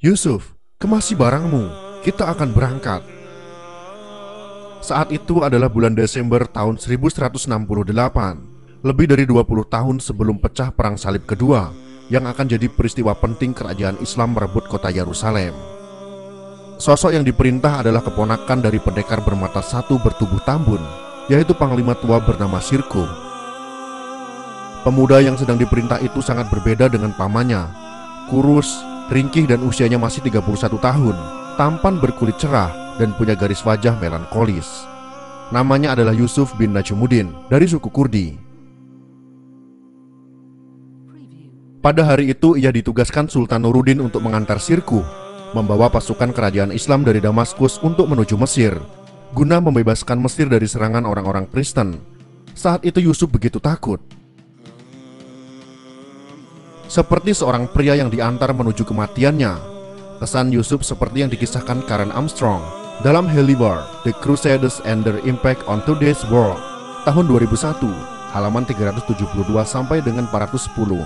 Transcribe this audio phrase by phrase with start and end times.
[0.00, 1.68] Yusuf, kemasi barangmu,
[2.00, 3.19] kita akan berangkat.
[4.80, 7.44] Saat itu adalah bulan Desember tahun 1168,
[8.80, 11.68] lebih dari 20 tahun sebelum pecah perang salib kedua
[12.08, 15.52] yang akan jadi peristiwa penting kerajaan Islam merebut kota Yerusalem.
[16.80, 20.80] Sosok yang diperintah adalah keponakan dari pendekar bermata satu bertubuh tambun,
[21.28, 23.04] yaitu panglima tua bernama Sirku.
[24.80, 27.68] Pemuda yang sedang diperintah itu sangat berbeda dengan pamannya.
[28.32, 28.80] Kurus,
[29.12, 31.16] ringkih dan usianya masih 31 tahun,
[31.60, 34.84] tampan berkulit cerah dan punya garis wajah melankolis.
[35.48, 38.36] Namanya adalah Yusuf bin Najumuddin dari suku Kurdi.
[41.80, 45.00] Pada hari itu ia ditugaskan Sultan Nuruddin untuk mengantar Sirku,
[45.56, 48.76] membawa pasukan kerajaan Islam dari Damaskus untuk menuju Mesir,
[49.32, 51.96] guna membebaskan Mesir dari serangan orang-orang Kristen.
[52.52, 53.96] Saat itu Yusuf begitu takut.
[56.84, 59.80] Seperti seorang pria yang diantar menuju kematiannya,
[60.20, 65.80] Kesan Yusuf seperti yang dikisahkan Karen Armstrong dalam Helibar, The Crusaders and Their Impact on
[65.88, 66.60] Today's World
[67.08, 67.80] tahun 2001,
[68.36, 69.24] halaman 372
[69.64, 71.00] sampai dengan 410.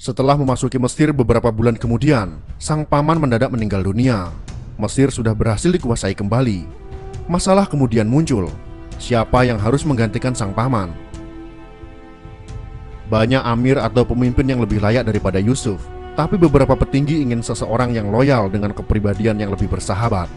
[0.00, 4.32] Setelah memasuki Mesir beberapa bulan kemudian, sang paman mendadak meninggal dunia.
[4.80, 6.64] Mesir sudah berhasil dikuasai kembali.
[7.28, 8.48] Masalah kemudian muncul.
[8.96, 10.96] Siapa yang harus menggantikan sang paman?
[13.12, 18.08] Banyak amir atau pemimpin yang lebih layak daripada Yusuf tapi beberapa petinggi ingin seseorang yang
[18.08, 20.32] loyal dengan kepribadian yang lebih bersahabat.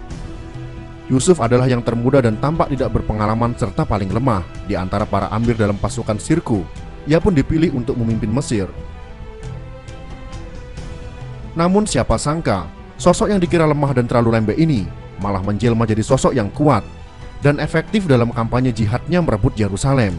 [1.09, 5.57] Yusuf adalah yang termuda dan tampak tidak berpengalaman serta paling lemah di antara para amir
[5.57, 6.61] dalam pasukan Sirku.
[7.09, 8.69] Ia pun dipilih untuk memimpin Mesir.
[11.57, 12.69] Namun siapa sangka,
[12.99, 14.85] sosok yang dikira lemah dan terlalu lembek ini
[15.17, 16.85] malah menjelma jadi sosok yang kuat
[17.39, 20.13] dan efektif dalam kampanye jihadnya merebut Yerusalem.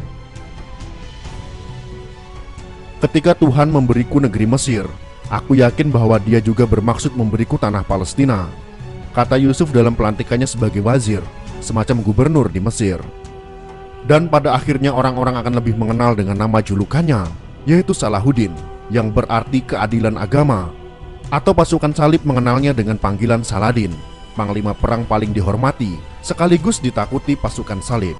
[2.98, 4.84] Ketika Tuhan memberiku negeri Mesir,
[5.30, 8.50] Aku yakin bahwa dia juga bermaksud memberiku tanah Palestina.
[9.14, 11.22] Kata Yusuf dalam pelantikannya sebagai wazir,
[11.62, 12.98] semacam gubernur di Mesir.
[14.10, 17.30] Dan pada akhirnya orang-orang akan lebih mengenal dengan nama julukannya,
[17.62, 18.50] yaitu Salahuddin,
[18.90, 20.74] yang berarti keadilan agama.
[21.30, 23.94] Atau pasukan salib mengenalnya dengan panggilan Saladin,
[24.34, 25.94] panglima perang paling dihormati,
[26.26, 28.18] sekaligus ditakuti pasukan salib.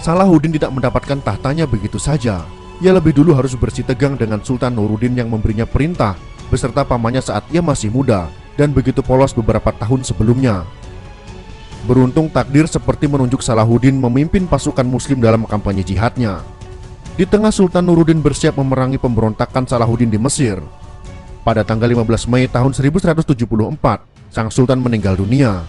[0.00, 2.40] Salahuddin tidak mendapatkan tahtanya begitu saja,
[2.82, 6.18] ia lebih dulu harus bersih tegang dengan Sultan Nuruddin yang memberinya perintah
[6.50, 8.26] beserta pamannya saat ia masih muda
[8.58, 10.66] dan begitu polos beberapa tahun sebelumnya.
[11.86, 16.42] Beruntung takdir seperti menunjuk Salahuddin memimpin pasukan muslim dalam kampanye jihadnya.
[17.14, 20.58] Di tengah Sultan Nuruddin bersiap memerangi pemberontakan Salahuddin di Mesir.
[21.46, 23.34] Pada tanggal 15 Mei tahun 1174,
[24.30, 25.62] sang sultan meninggal dunia.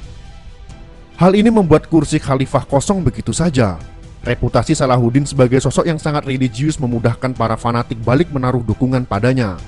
[1.17, 3.77] Hal ini membuat kursi khalifah kosong begitu saja
[4.23, 9.59] Reputasi Salahuddin sebagai sosok yang sangat religius memudahkan para fanatik balik menaruh dukungan padanya.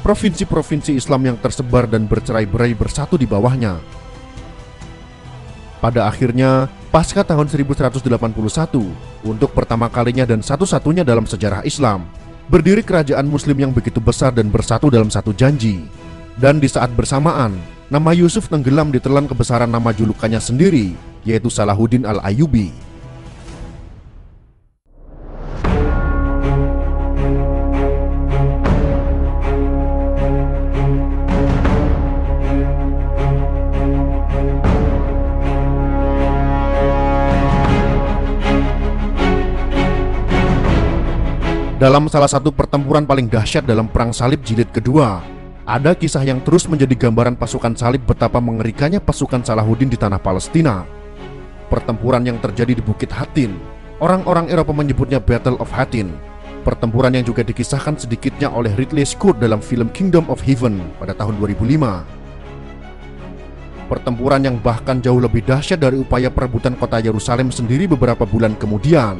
[0.00, 3.76] Provinsi-provinsi Islam yang tersebar dan bercerai-berai bersatu di bawahnya.
[5.84, 8.08] Pada akhirnya, pasca tahun 1181,
[9.28, 12.08] untuk pertama kalinya dan satu-satunya dalam sejarah Islam,
[12.48, 15.84] berdiri kerajaan muslim yang begitu besar dan bersatu dalam satu janji.
[16.40, 17.52] Dan di saat bersamaan,
[17.92, 20.96] nama Yusuf tenggelam ditelan kebesaran nama julukannya sendiri,
[21.28, 22.87] yaitu Salahuddin al-Ayyubi.
[41.78, 45.22] Dalam salah satu pertempuran paling dahsyat dalam Perang Salib Jilid kedua,
[45.62, 50.82] ada kisah yang terus menjadi gambaran pasukan salib betapa mengerikannya pasukan Salahuddin di tanah Palestina.
[51.70, 53.54] Pertempuran yang terjadi di Bukit Hatin,
[54.02, 56.10] orang-orang Eropa menyebutnya Battle of Hattin.
[56.66, 61.38] Pertempuran yang juga dikisahkan sedikitnya oleh Ridley Scott dalam film Kingdom of Heaven pada tahun
[61.38, 61.78] 2005.
[63.86, 69.14] Pertempuran yang bahkan jauh lebih dahsyat dari upaya perebutan kota Yerusalem sendiri beberapa bulan kemudian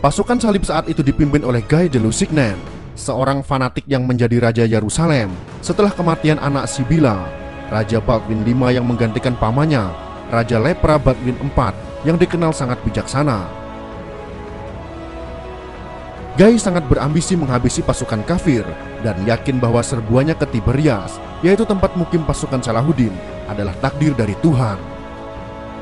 [0.00, 2.56] Pasukan salib saat itu dipimpin oleh Guy de Lusignan,
[2.96, 5.28] seorang fanatik yang menjadi Raja Yerusalem
[5.60, 7.28] setelah kematian anak Sibila,
[7.68, 9.92] Raja Baldwin V yang menggantikan pamannya,
[10.32, 11.76] Raja Lepra Baldwin IV
[12.08, 13.44] yang dikenal sangat bijaksana.
[16.40, 18.64] Guy sangat berambisi menghabisi pasukan kafir
[19.04, 23.12] dan yakin bahwa serbuannya ke Tiberias, yaitu tempat mukim pasukan Salahuddin,
[23.52, 24.80] adalah takdir dari Tuhan.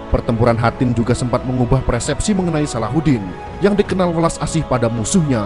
[0.08, 3.20] Pertempuran Hatin juga sempat mengubah persepsi mengenai Salahuddin
[3.60, 5.44] yang dikenal welas asih pada musuhnya.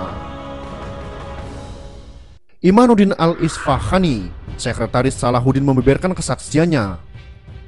[2.63, 6.95] Imanuddin al-Isfahani, sekretaris Salahuddin membeberkan kesaksiannya.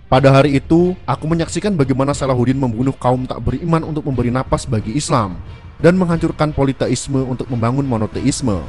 [0.07, 4.95] Pada hari itu, aku menyaksikan bagaimana Salahuddin membunuh kaum tak beriman untuk memberi napas bagi
[4.95, 5.35] Islam.
[5.83, 8.63] dan menghancurkan politeisme untuk membangun monoteisme.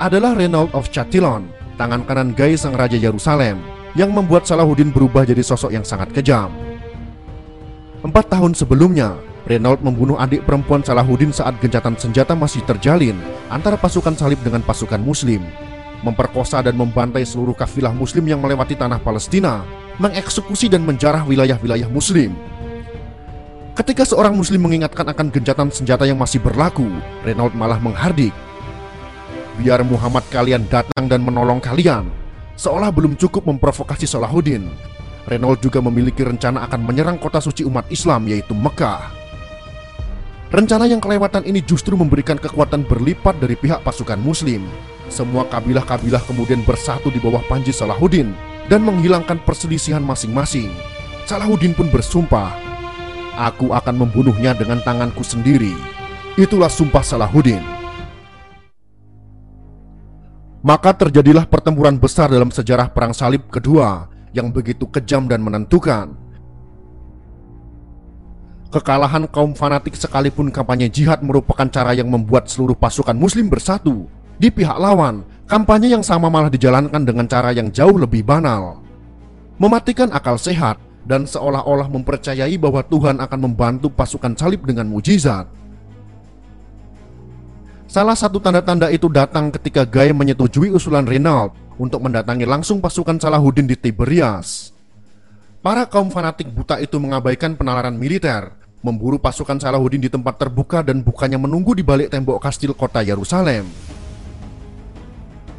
[0.00, 3.62] Adalah Reynold of Chatillon, tangan kanan Guy sang raja Yerusalem,
[3.98, 6.52] yang membuat Salahuddin berubah jadi sosok yang sangat kejam.
[8.02, 9.14] Empat tahun sebelumnya,
[9.46, 13.18] Reynold membunuh adik perempuan Salahuddin saat gencatan senjata masih terjalin
[13.50, 15.42] antara pasukan salib dengan pasukan muslim
[16.02, 19.62] memperkosa dan membantai seluruh kafilah muslim yang melewati tanah Palestina,
[20.02, 22.34] mengeksekusi dan menjarah wilayah-wilayah muslim.
[23.72, 26.84] Ketika seorang muslim mengingatkan akan gencatan senjata yang masih berlaku,
[27.24, 28.34] Renault malah menghardik.
[29.56, 32.04] Biar Muhammad kalian datang dan menolong kalian,
[32.56, 34.68] seolah belum cukup memprovokasi Salahuddin.
[35.28, 39.12] Renault juga memiliki rencana akan menyerang kota suci umat Islam yaitu Mekah.
[40.52, 44.66] Rencana yang kelewatan ini justru memberikan kekuatan berlipat dari pihak pasukan muslim
[45.12, 48.32] semua kabilah-kabilah kemudian bersatu di bawah panji Salahuddin
[48.72, 50.72] dan menghilangkan perselisihan masing-masing.
[51.28, 52.48] Salahuddin pun bersumpah,
[53.36, 55.76] Aku akan membunuhnya dengan tanganku sendiri.
[56.40, 57.60] Itulah sumpah Salahuddin.
[60.62, 66.14] Maka terjadilah pertempuran besar dalam sejarah Perang Salib kedua yang begitu kejam dan menentukan.
[68.70, 74.08] Kekalahan kaum fanatik sekalipun kampanye jihad merupakan cara yang membuat seluruh pasukan muslim bersatu
[74.40, 78.80] di pihak lawan, kampanye yang sama malah dijalankan dengan cara yang jauh lebih banal.
[79.60, 85.46] Mematikan akal sehat dan seolah-olah mempercayai bahwa Tuhan akan membantu pasukan salib dengan mujizat.
[87.92, 93.68] Salah satu tanda-tanda itu datang ketika Guy menyetujui usulan Renault untuk mendatangi langsung pasukan Salahuddin
[93.68, 94.72] di Tiberias.
[95.60, 101.04] Para kaum fanatik buta itu mengabaikan penalaran militer, memburu pasukan Salahuddin di tempat terbuka dan
[101.04, 103.68] bukannya menunggu di balik tembok kastil kota Yerusalem.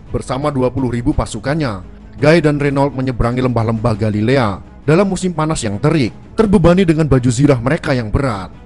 [0.09, 1.85] Bersama 20 ribu pasukannya,
[2.17, 4.57] Guy dan Renault menyeberangi lembah-lembah Galilea
[4.89, 8.62] dalam musim panas yang terik, terbebani dengan baju zirah mereka yang berat.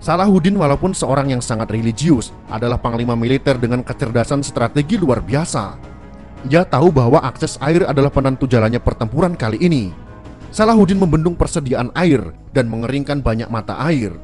[0.00, 5.76] Salahuddin walaupun seorang yang sangat religius, adalah panglima militer dengan kecerdasan strategi luar biasa.
[6.48, 9.92] Ia tahu bahwa akses air adalah penentu jalannya pertempuran kali ini.
[10.48, 14.16] Salahuddin membendung persediaan air dan mengeringkan banyak mata air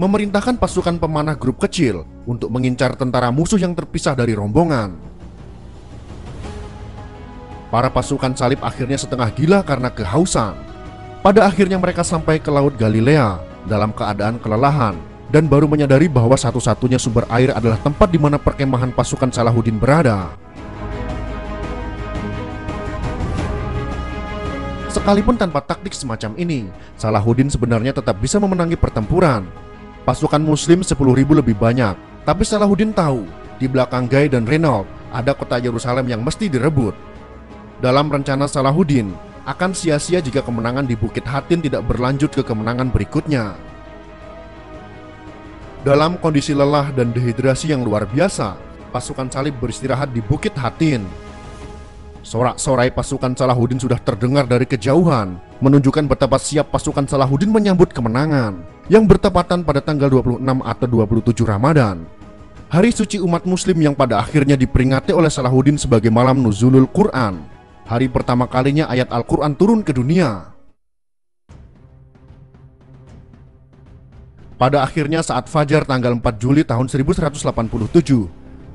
[0.00, 4.96] memerintahkan pasukan pemanah grup kecil untuk mengincar tentara musuh yang terpisah dari rombongan.
[7.68, 10.56] Para pasukan salib akhirnya setengah gila karena kehausan.
[11.20, 14.96] Pada akhirnya mereka sampai ke Laut Galilea dalam keadaan kelelahan
[15.30, 20.34] dan baru menyadari bahwa satu-satunya sumber air adalah tempat di mana perkemahan pasukan Salahuddin berada.
[24.90, 26.66] Sekalipun tanpa taktik semacam ini,
[26.98, 29.46] Salahuddin sebenarnya tetap bisa memenangi pertempuran
[30.02, 31.94] Pasukan muslim 10 ribu lebih banyak
[32.26, 33.22] Tapi Salahuddin tahu
[33.62, 36.98] Di belakang Guy dan Renault Ada kota Yerusalem yang mesti direbut
[37.78, 43.58] Dalam rencana Salahuddin Akan sia-sia jika kemenangan di Bukit Hatin Tidak berlanjut ke kemenangan berikutnya
[45.82, 48.54] Dalam kondisi lelah dan dehidrasi yang luar biasa
[48.94, 51.02] Pasukan salib beristirahat di Bukit Hatin
[52.20, 58.60] Sorak-sorai pasukan Salahuddin sudah terdengar dari kejauhan, menunjukkan betapa siap pasukan Salahuddin menyambut kemenangan
[58.92, 62.04] yang bertepatan pada tanggal 26 atau 27 Ramadan.
[62.68, 67.59] Hari suci umat muslim yang pada akhirnya diperingati oleh Salahuddin sebagai malam nuzulul Quran.
[67.90, 70.54] Hari pertama kalinya ayat Al-Quran turun ke dunia.
[74.54, 77.50] Pada akhirnya saat Fajar tanggal 4 Juli tahun 1187,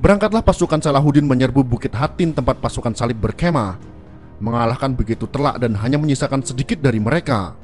[0.04, 3.80] Berangkatlah pasukan Salahuddin menyerbu Bukit Hatin tempat pasukan salib berkemah.
[4.36, 7.56] Mengalahkan begitu telak dan hanya menyisakan sedikit dari mereka.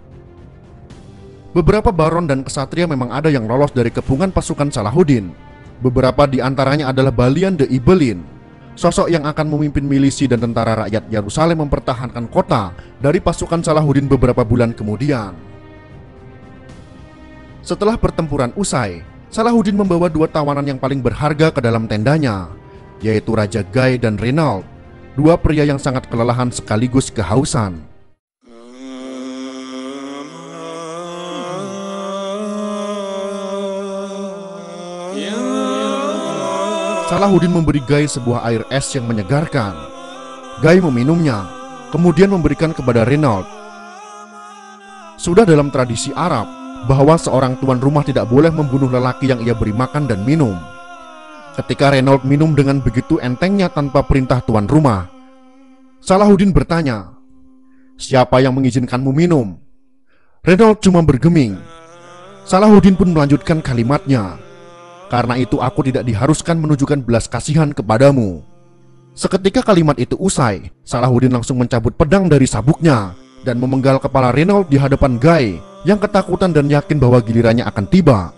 [1.52, 5.28] Beberapa baron dan kesatria memang ada yang lolos dari kepungan pasukan Salahuddin.
[5.84, 8.31] Beberapa di antaranya adalah Balian de Ibelin
[8.72, 14.40] Sosok yang akan memimpin milisi dan tentara rakyat Yerusalem mempertahankan kota dari pasukan Salahuddin beberapa
[14.48, 15.36] bulan kemudian.
[17.60, 22.48] Setelah pertempuran usai, Salahuddin membawa dua tawanan yang paling berharga ke dalam tendanya,
[23.04, 24.64] yaitu Raja Guy dan Renault,
[25.20, 27.91] dua pria yang sangat kelelahan sekaligus kehausan.
[37.12, 39.76] Salahuddin memberi Guy sebuah air es yang menyegarkan.
[40.64, 41.44] Guy meminumnya,
[41.92, 43.44] kemudian memberikan kepada Renault.
[45.20, 46.48] Sudah dalam tradisi Arab,
[46.88, 50.56] bahwa seorang tuan rumah tidak boleh membunuh lelaki yang ia beri makan dan minum.
[51.52, 55.04] Ketika Renault minum dengan begitu entengnya tanpa perintah tuan rumah,
[56.00, 57.12] Salahuddin bertanya,
[58.00, 59.60] "Siapa yang mengizinkanmu minum?"
[60.40, 61.60] Renault cuma bergeming.
[62.48, 64.40] Salahuddin pun melanjutkan kalimatnya,
[65.12, 68.40] "Karena itu aku tidak diharuskan menunjukkan belas kasihan kepadamu."
[69.12, 73.12] Seketika kalimat itu usai, Salahuddin langsung mencabut pedang dari sabuknya
[73.44, 78.32] dan memenggal kepala Renault di hadapan Guy yang ketakutan dan yakin bahwa gilirannya akan tiba.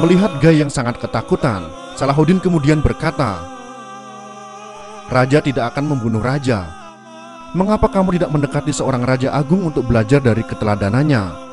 [0.00, 1.68] Melihat Guy yang sangat ketakutan,
[2.00, 3.44] Salahuddin kemudian berkata,
[5.12, 6.68] Raja tidak akan membunuh raja.
[7.56, 11.47] Mengapa kamu tidak mendekati seorang raja agung untuk belajar dari keteladanannya?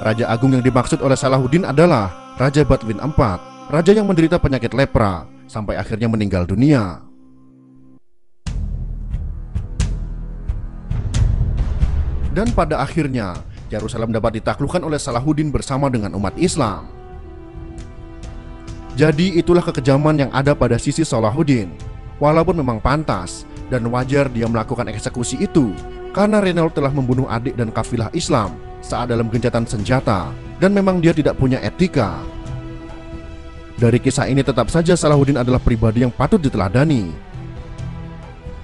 [0.00, 2.08] Raja agung yang dimaksud oleh Salahuddin adalah
[2.40, 3.20] Raja Batwin IV,
[3.68, 7.04] raja yang menderita penyakit lepra sampai akhirnya meninggal dunia.
[12.32, 13.36] Dan pada akhirnya,
[13.68, 16.88] Yerusalem dapat ditaklukkan oleh Salahuddin bersama dengan umat Islam.
[18.96, 21.68] Jadi itulah kekejaman yang ada pada sisi Salahuddin.
[22.16, 25.72] Walaupun memang pantas dan wajar dia melakukan eksekusi itu
[26.12, 31.14] karena Renault telah membunuh adik dan kafilah Islam saat dalam gencatan senjata dan memang dia
[31.14, 32.18] tidak punya etika.
[33.78, 37.10] Dari kisah ini tetap saja Salahuddin adalah pribadi yang patut diteladani.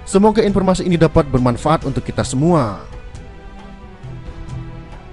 [0.04, 2.82] Semoga informasi ini dapat bermanfaat untuk kita semua.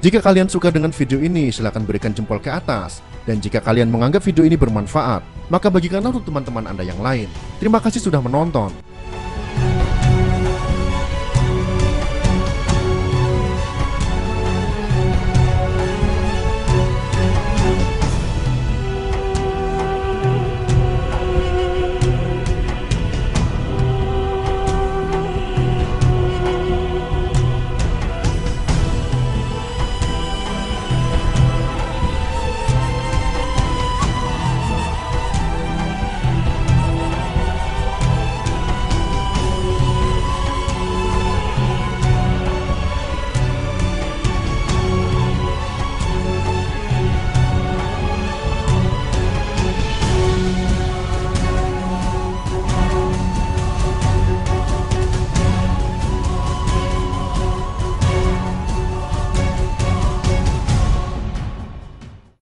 [0.06, 3.02] Jika kalian suka dengan video ini, silahkan berikan jempol ke atas.
[3.26, 7.26] Dan jika kalian menganggap video ini bermanfaat, maka bagikanlah untuk teman-teman Anda yang lain.
[7.58, 8.70] Terima kasih sudah menonton.